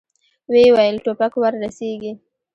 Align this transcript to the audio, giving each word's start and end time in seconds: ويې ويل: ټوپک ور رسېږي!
ويې 0.51 0.67
ويل: 0.75 0.95
ټوپک 1.03 1.33
ور 1.41 1.53
رسېږي! 1.63 2.11